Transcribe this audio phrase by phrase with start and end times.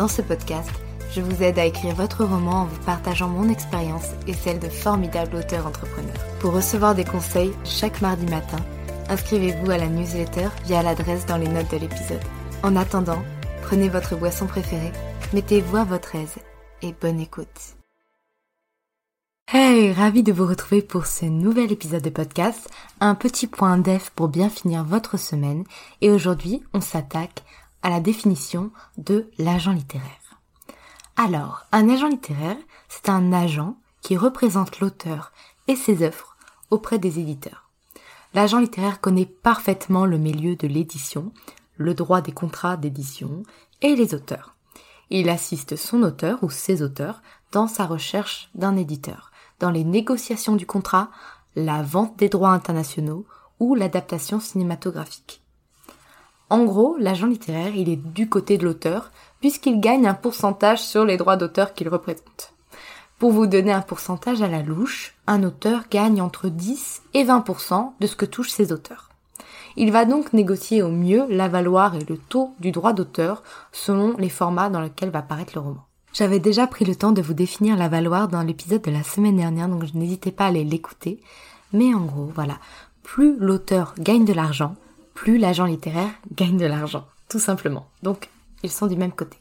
[0.00, 0.70] Dans ce podcast,
[1.14, 4.70] je vous aide à écrire votre roman en vous partageant mon expérience et celle de
[4.70, 6.24] formidables auteurs entrepreneurs.
[6.38, 8.56] Pour recevoir des conseils chaque mardi matin,
[9.10, 12.22] inscrivez-vous à la newsletter via l'adresse dans les notes de l'épisode.
[12.62, 13.22] En attendant,
[13.60, 14.92] prenez votre boisson préférée,
[15.34, 16.36] mettez-vous à votre aise
[16.80, 17.76] et bonne écoute.
[19.52, 22.70] Hey, ravi de vous retrouver pour ce nouvel épisode de podcast,
[23.00, 25.64] un petit point def pour bien finir votre semaine
[26.00, 27.44] et aujourd'hui on s'attaque
[27.82, 30.40] à la définition de l'agent littéraire.
[31.16, 32.56] Alors, un agent littéraire,
[32.88, 35.32] c'est un agent qui représente l'auteur
[35.68, 36.36] et ses œuvres
[36.70, 37.68] auprès des éditeurs.
[38.32, 41.32] L'agent littéraire connaît parfaitement le milieu de l'édition,
[41.76, 43.42] le droit des contrats d'édition
[43.82, 44.54] et les auteurs.
[45.10, 49.30] Il assiste son auteur ou ses auteurs dans sa recherche d'un éditeur
[49.60, 51.10] dans les négociations du contrat,
[51.54, 53.26] la vente des droits internationaux
[53.60, 55.39] ou l'adaptation cinématographique.
[56.50, 61.04] En gros, l'agent littéraire, il est du côté de l'auteur, puisqu'il gagne un pourcentage sur
[61.04, 62.52] les droits d'auteur qu'il représente.
[63.20, 67.92] Pour vous donner un pourcentage à la louche, un auteur gagne entre 10 et 20%
[68.00, 69.10] de ce que touchent ses auteurs.
[69.76, 74.16] Il va donc négocier au mieux la valoir et le taux du droit d'auteur selon
[74.16, 75.84] les formats dans lesquels va paraître le roman.
[76.12, 79.36] J'avais déjà pris le temps de vous définir la valoir dans l'épisode de la semaine
[79.36, 81.20] dernière, donc je n'hésitez pas à aller l'écouter.
[81.72, 82.58] Mais en gros, voilà,
[83.04, 84.74] plus l'auteur gagne de l'argent,
[85.14, 87.88] plus l'agent littéraire gagne de l'argent, tout simplement.
[88.02, 88.28] Donc,
[88.62, 89.38] ils sont du même côté.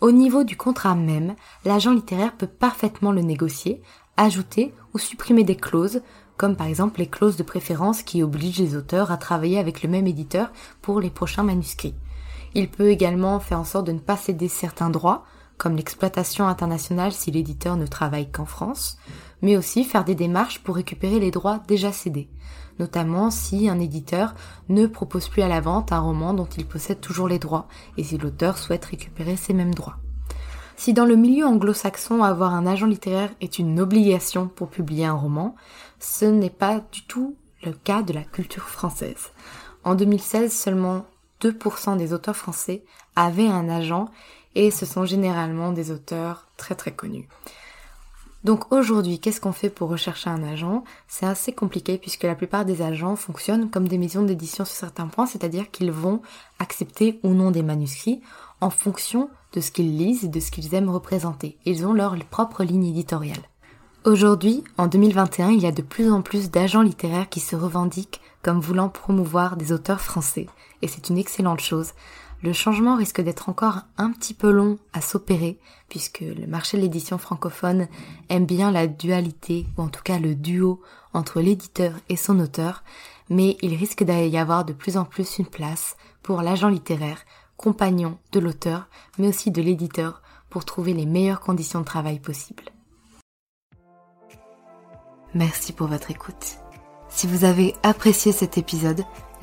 [0.00, 1.34] Au niveau du contrat même,
[1.64, 3.82] l'agent littéraire peut parfaitement le négocier,
[4.16, 6.02] ajouter ou supprimer des clauses,
[6.36, 9.88] comme par exemple les clauses de préférence qui obligent les auteurs à travailler avec le
[9.88, 10.50] même éditeur
[10.82, 11.94] pour les prochains manuscrits.
[12.54, 15.24] Il peut également faire en sorte de ne pas céder certains droits,
[15.58, 18.98] comme l'exploitation internationale si l'éditeur ne travaille qu'en France,
[19.42, 22.28] mais aussi faire des démarches pour récupérer les droits déjà cédés,
[22.78, 24.34] notamment si un éditeur
[24.68, 28.04] ne propose plus à la vente un roman dont il possède toujours les droits et
[28.04, 29.98] si l'auteur souhaite récupérer ces mêmes droits.
[30.76, 35.12] Si dans le milieu anglo-saxon avoir un agent littéraire est une obligation pour publier un
[35.12, 35.54] roman,
[36.00, 39.30] ce n'est pas du tout le cas de la culture française.
[39.84, 41.06] En 2016, seulement
[41.40, 42.84] 2% des auteurs français
[43.16, 44.08] avaient un agent
[44.54, 47.28] et ce sont généralement des auteurs très très connus.
[48.44, 50.84] Donc aujourd'hui, qu'est-ce qu'on fait pour rechercher un agent?
[51.08, 55.06] C'est assez compliqué puisque la plupart des agents fonctionnent comme des maisons d'édition sur certains
[55.06, 56.20] points, c'est-à-dire qu'ils vont
[56.58, 58.20] accepter ou non des manuscrits
[58.60, 61.56] en fonction de ce qu'ils lisent et de ce qu'ils aiment représenter.
[61.64, 63.48] Ils ont leur propre ligne éditoriale.
[64.04, 68.20] Aujourd'hui, en 2021, il y a de plus en plus d'agents littéraires qui se revendiquent
[68.42, 70.46] comme voulant promouvoir des auteurs français,
[70.82, 71.92] et c'est une excellente chose,
[72.42, 75.58] le changement risque d'être encore un petit peu long à s'opérer,
[75.88, 77.88] puisque le marché de l'édition francophone
[78.28, 82.82] aime bien la dualité, ou en tout cas le duo entre l'éditeur et son auteur,
[83.30, 87.24] mais il risque d'y avoir de plus en plus une place pour l'agent littéraire,
[87.56, 88.88] compagnon de l'auteur,
[89.18, 92.64] mais aussi de l'éditeur, pour trouver les meilleures conditions de travail possibles.
[95.34, 96.58] Merci pour votre écoute.
[97.08, 99.04] Si vous avez apprécié cet épisode,